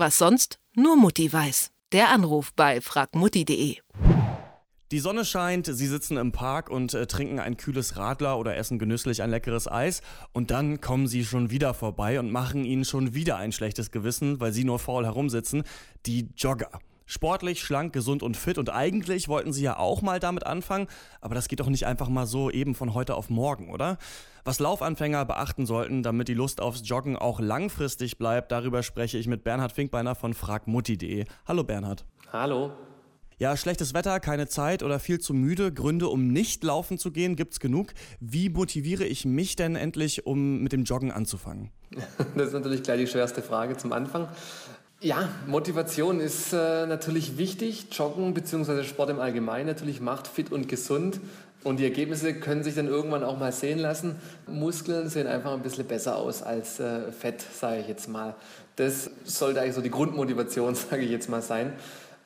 [0.00, 1.72] Was sonst nur Mutti weiß.
[1.92, 3.76] Der Anruf bei fragmutti.de.
[4.90, 8.78] Die Sonne scheint, sie sitzen im Park und äh, trinken ein kühles Radler oder essen
[8.78, 10.00] genüsslich ein leckeres Eis
[10.32, 14.40] und dann kommen sie schon wieder vorbei und machen ihnen schon wieder ein schlechtes Gewissen,
[14.40, 15.64] weil sie nur faul herumsitzen,
[16.06, 16.70] die Jogger.
[17.10, 20.86] Sportlich, schlank, gesund und fit und eigentlich wollten sie ja auch mal damit anfangen,
[21.20, 23.98] aber das geht doch nicht einfach mal so eben von heute auf morgen, oder?
[24.44, 29.26] Was Laufanfänger beachten sollten, damit die Lust aufs Joggen auch langfristig bleibt, darüber spreche ich
[29.26, 31.24] mit Bernhard Finkbeiner von fragmutti.de.
[31.48, 32.04] Hallo Bernhard.
[32.32, 32.70] Hallo.
[33.38, 35.72] Ja, schlechtes Wetter, keine Zeit oder viel zu müde.
[35.72, 37.92] Gründe, um nicht laufen zu gehen, gibt's genug.
[38.20, 41.72] Wie motiviere ich mich denn endlich, um mit dem Joggen anzufangen?
[42.36, 44.28] Das ist natürlich gleich die schwerste Frage zum Anfang.
[45.02, 47.86] Ja, Motivation ist äh, natürlich wichtig.
[47.90, 48.84] Joggen bzw.
[48.84, 51.20] Sport im Allgemeinen natürlich macht fit und gesund.
[51.64, 54.16] Und die Ergebnisse können sich dann irgendwann auch mal sehen lassen.
[54.46, 58.34] Muskeln sehen einfach ein bisschen besser aus als äh, Fett, sage ich jetzt mal.
[58.76, 61.72] Das sollte eigentlich so die Grundmotivation, sage ich jetzt mal, sein.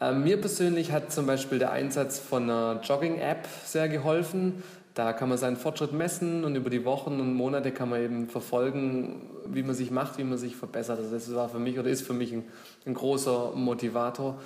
[0.00, 4.62] Ähm, mir persönlich hat zum Beispiel der Einsatz von einer Jogging-App sehr geholfen.
[4.94, 8.28] Da kann man seinen Fortschritt messen und über die Wochen und Monate kann man eben
[8.28, 10.98] verfolgen, wie man sich macht, wie man sich verbessert.
[10.98, 12.44] Also das war für mich oder ist für mich ein,
[12.84, 14.38] ein großer Motivator.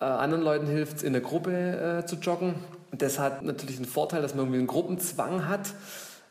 [0.00, 2.54] Äh, anderen Leuten hilft es, in der Gruppe äh, zu joggen.
[2.92, 5.74] Das hat natürlich einen Vorteil, dass man irgendwie einen Gruppenzwang hat.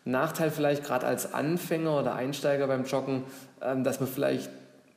[0.05, 3.23] Nachteil vielleicht gerade als Anfänger oder Einsteiger beim Joggen,
[3.59, 4.49] äh, dass man vielleicht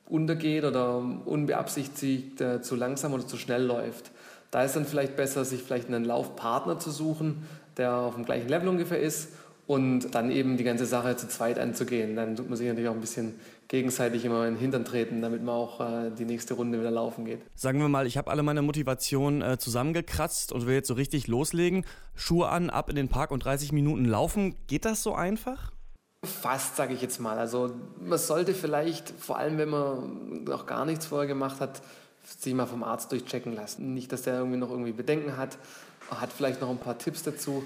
[0.07, 4.11] untergeht oder unbeabsichtigt äh, zu langsam oder zu schnell läuft.
[4.51, 8.49] Da ist dann vielleicht besser, sich vielleicht einen Laufpartner zu suchen, der auf dem gleichen
[8.49, 9.29] Level ungefähr ist
[9.65, 12.15] und dann eben die ganze Sache zu zweit anzugehen.
[12.15, 13.35] Dann tut man sich natürlich auch ein bisschen
[13.69, 17.25] gegenseitig immer in den Hintern treten, damit man auch äh, die nächste Runde wieder laufen
[17.25, 17.41] geht.
[17.55, 21.27] Sagen wir mal, ich habe alle meine Motivation äh, zusammengekratzt und will jetzt so richtig
[21.27, 21.85] loslegen.
[22.13, 24.55] Schuhe an, ab in den Park und 30 Minuten laufen.
[24.67, 25.71] Geht das so einfach?
[26.23, 27.37] Fast, sage ich jetzt mal.
[27.37, 31.81] Also man sollte vielleicht, vor allem wenn man noch gar nichts vorher gemacht hat,
[32.25, 33.93] sich mal vom Arzt durchchecken lassen.
[33.93, 35.57] Nicht, dass der irgendwie noch irgendwie Bedenken hat,
[36.19, 37.63] hat vielleicht noch ein paar Tipps dazu.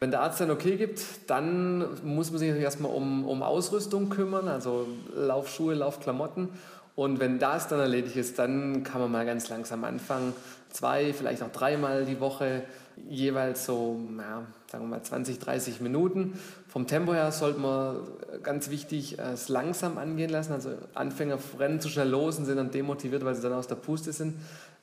[0.00, 4.10] Wenn der Arzt dann okay gibt, dann muss man sich natürlich erstmal um, um Ausrüstung
[4.10, 6.50] kümmern, also Laufschuhe, Laufklamotten.
[6.94, 10.34] Und wenn das dann erledigt ist, dann kann man mal ganz langsam anfangen.
[10.70, 12.62] Zwei, vielleicht auch dreimal die Woche,
[13.08, 16.38] jeweils so, ja, sagen wir mal 20, 30 Minuten.
[16.68, 17.98] Vom Tempo her sollte man
[18.42, 20.52] ganz wichtig es langsam angehen lassen.
[20.52, 23.76] Also Anfänger rennen zu schnell los und sind dann demotiviert, weil sie dann aus der
[23.76, 24.34] Puste sind.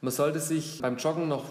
[0.05, 1.45] Man sollte sich beim Joggen noch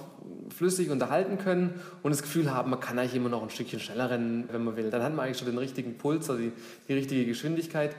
[0.48, 4.10] flüssig unterhalten können und das Gefühl haben, man kann eigentlich immer noch ein Stückchen schneller
[4.10, 4.90] rennen, wenn man will.
[4.90, 6.52] Dann hat man eigentlich schon den richtigen Puls, also die,
[6.86, 7.96] die richtige Geschwindigkeit.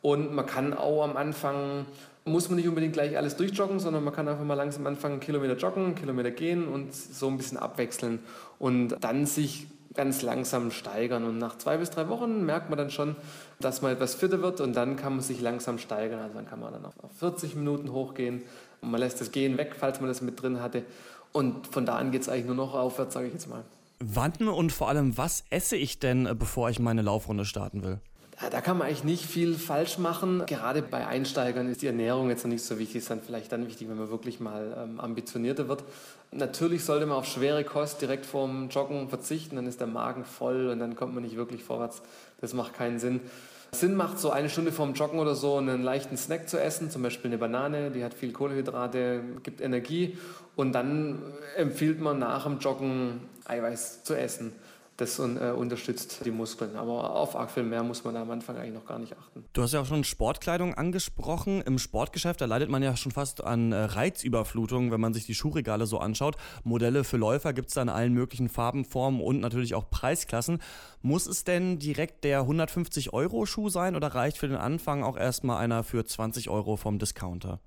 [0.00, 1.84] Und man kann auch am Anfang,
[2.24, 5.20] muss man nicht unbedingt gleich alles durchjoggen, sondern man kann einfach mal langsam anfangen, einen
[5.20, 8.20] Kilometer joggen, einen Kilometer gehen und so ein bisschen abwechseln
[8.58, 11.24] und dann sich ganz langsam steigern.
[11.24, 13.16] Und nach zwei bis drei Wochen merkt man dann schon,
[13.60, 16.20] dass man etwas fitter wird und dann kann man sich langsam steigern.
[16.20, 18.42] Also dann kann man dann auf 40 Minuten hochgehen
[18.80, 20.84] und man lässt das Gehen weg, falls man das mit drin hatte.
[21.32, 23.64] Und von da an geht es eigentlich nur noch aufwärts, sage ich jetzt mal.
[24.00, 27.98] Wann und vor allem, was esse ich denn, äh, bevor ich meine Laufrunde starten will?
[28.50, 30.44] Da kann man eigentlich nicht viel falsch machen.
[30.46, 33.66] Gerade bei Einsteigern ist die Ernährung jetzt noch nicht so wichtig, ist dann vielleicht dann
[33.66, 35.82] wichtig, wenn man wirklich mal ähm, ambitionierter wird.
[36.30, 40.68] Natürlich sollte man auf schwere Kost direkt vorm Joggen verzichten, dann ist der Magen voll
[40.68, 42.00] und dann kommt man nicht wirklich vorwärts.
[42.40, 43.20] Das macht keinen Sinn.
[43.72, 47.02] Sinn macht, so eine Stunde vorm Joggen oder so einen leichten Snack zu essen, zum
[47.02, 50.16] Beispiel eine Banane, die hat viel Kohlenhydrate, gibt Energie
[50.54, 51.22] und dann
[51.56, 54.52] empfiehlt man nach dem Joggen Eiweiß zu essen
[54.98, 55.22] das äh,
[55.56, 56.76] unterstützt die Muskeln.
[56.76, 59.44] Aber auf arg viel mehr muss man da am Anfang eigentlich noch gar nicht achten.
[59.52, 61.62] Du hast ja auch schon Sportkleidung angesprochen.
[61.62, 65.36] Im Sportgeschäft, da leidet man ja schon fast an äh, Reizüberflutung, wenn man sich die
[65.36, 66.36] Schuhregale so anschaut.
[66.64, 70.60] Modelle für Läufer gibt es da in allen möglichen Farben, Formen und natürlich auch Preisklassen.
[71.00, 75.16] Muss es denn direkt der 150 Euro Schuh sein oder reicht für den Anfang auch
[75.16, 77.60] erstmal einer für 20 Euro vom Discounter?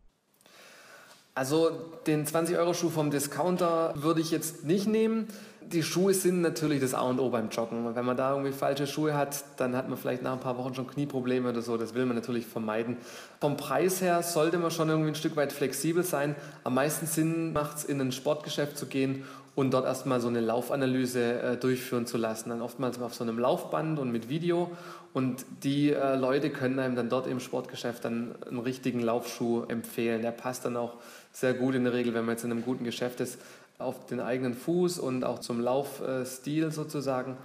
[1.34, 1.72] Also
[2.08, 5.28] den 20-Euro-Schuh vom Discounter würde ich jetzt nicht nehmen.
[5.72, 7.96] Die Schuhe sind natürlich das A und O beim Joggen.
[7.96, 10.74] Wenn man da irgendwie falsche Schuhe hat, dann hat man vielleicht nach ein paar Wochen
[10.74, 11.78] schon Knieprobleme oder so.
[11.78, 12.98] Das will man natürlich vermeiden.
[13.40, 16.36] Vom Preis her sollte man schon irgendwie ein Stück weit flexibel sein.
[16.66, 19.24] Am meisten Sinn macht es, in ein Sportgeschäft zu gehen
[19.56, 22.50] und dort erstmal so eine Laufanalyse äh, durchführen zu lassen.
[22.50, 24.72] Dann oftmals auf so einem Laufband und mit Video.
[25.14, 30.22] Und die äh, Leute können einem dann dort im Sportgeschäft dann einen richtigen Laufschuh empfehlen.
[30.22, 30.96] Der passt dann auch
[31.34, 33.40] sehr gut in der Regel, wenn man jetzt in einem guten Geschäft ist,
[33.82, 37.38] auf den eigenen Fuß und auch zum Laufstil sozusagen.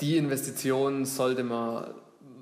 [0.00, 1.86] Die Investition sollte man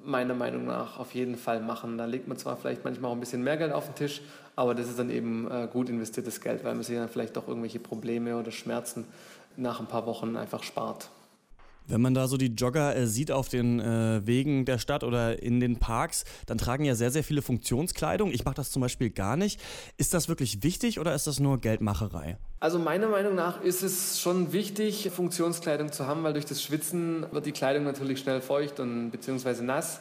[0.05, 1.99] meiner Meinung nach auf jeden Fall machen.
[1.99, 4.23] Da legt man zwar vielleicht manchmal auch ein bisschen mehr Geld auf den Tisch,
[4.57, 7.49] aber das ist dann eben äh, gut investiertes Geld, weil man sich dann vielleicht auch
[7.49, 9.07] irgendwelche Probleme oder Schmerzen
[9.57, 11.11] nach ein paar Wochen einfach spart.
[11.87, 15.43] Wenn man da so die Jogger äh, sieht auf den äh, Wegen der Stadt oder
[15.43, 18.31] in den Parks, dann tragen ja sehr, sehr viele Funktionskleidung.
[18.31, 19.61] Ich mache das zum Beispiel gar nicht.
[19.97, 22.39] Ist das wirklich wichtig oder ist das nur Geldmacherei?
[22.61, 27.27] Also meiner Meinung nach ist es schon wichtig, Funktionskleidung zu haben, weil durch das Schwitzen
[27.33, 30.01] wird die Kleidung natürlich schnell feucht und beziehungsweise nass.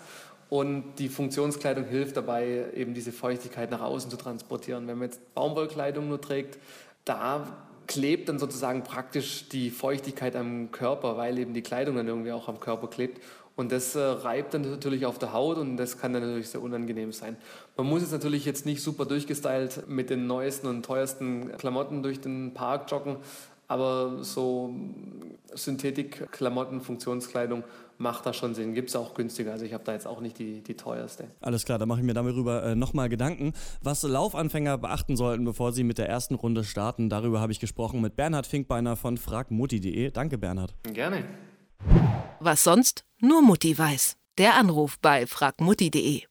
[0.50, 4.88] Und die Funktionskleidung hilft dabei, eben diese Feuchtigkeit nach außen zu transportieren.
[4.88, 6.58] Wenn man jetzt Baumwollkleidung nur trägt,
[7.06, 12.32] da klebt dann sozusagen praktisch die Feuchtigkeit am Körper, weil eben die Kleidung dann irgendwie
[12.32, 13.20] auch am Körper klebt.
[13.56, 16.62] Und das äh, reibt dann natürlich auf der Haut und das kann dann natürlich sehr
[16.62, 17.36] unangenehm sein.
[17.76, 22.22] Man muss jetzt natürlich jetzt nicht super durchgestylt mit den neuesten und teuersten Klamotten durch
[22.22, 23.18] den Park joggen,
[23.70, 24.74] aber so
[25.54, 27.64] Synthetik-Klamotten, Funktionskleidung
[28.00, 28.74] macht da schon Sinn.
[28.74, 29.52] Gibt es auch günstiger.
[29.52, 31.28] Also ich habe da jetzt auch nicht die, die teuerste.
[31.40, 33.54] Alles klar, da mache ich mir darüber äh, nochmal Gedanken.
[33.84, 38.02] Was Laufanfänger beachten sollten, bevor sie mit der ersten Runde starten, darüber habe ich gesprochen
[38.02, 40.12] mit Bernhard Finkbeiner von fragmutti.de.
[40.12, 40.74] Danke, Bernhard.
[40.84, 41.26] Gerne.
[42.40, 43.06] Was sonst?
[43.22, 44.18] Nur Mutti weiß.
[44.40, 46.24] Der Anruf bei fragmutti.de.